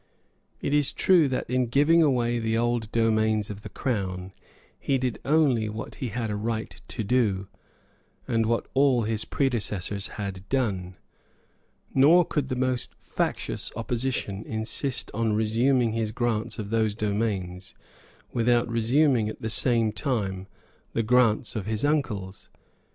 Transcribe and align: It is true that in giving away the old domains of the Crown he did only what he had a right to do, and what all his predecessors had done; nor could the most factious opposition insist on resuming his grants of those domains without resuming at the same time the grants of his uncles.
It 0.61 0.73
is 0.73 0.91
true 0.91 1.27
that 1.27 1.47
in 1.47 1.67
giving 1.67 2.01
away 2.01 2.39
the 2.39 2.57
old 2.57 2.91
domains 2.91 3.51
of 3.51 3.61
the 3.61 3.69
Crown 3.69 4.33
he 4.79 4.97
did 4.97 5.19
only 5.23 5.69
what 5.69 5.93
he 6.01 6.07
had 6.09 6.31
a 6.31 6.35
right 6.35 6.81
to 6.87 7.03
do, 7.03 7.47
and 8.27 8.47
what 8.47 8.67
all 8.73 9.03
his 9.03 9.25
predecessors 9.25 10.07
had 10.17 10.49
done; 10.49 10.95
nor 11.93 12.25
could 12.25 12.49
the 12.49 12.55
most 12.55 12.95
factious 12.97 13.71
opposition 13.75 14.43
insist 14.45 15.11
on 15.13 15.33
resuming 15.33 15.91
his 15.91 16.11
grants 16.11 16.57
of 16.57 16.71
those 16.71 16.95
domains 16.95 17.75
without 18.33 18.67
resuming 18.67 19.29
at 19.29 19.43
the 19.43 19.51
same 19.51 19.91
time 19.91 20.47
the 20.93 21.03
grants 21.03 21.55
of 21.55 21.67
his 21.67 21.85
uncles. 21.85 22.49